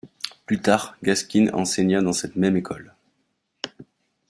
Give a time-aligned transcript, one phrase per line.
[0.47, 2.95] Plus tard, Gaskin enseigna dans cette même école.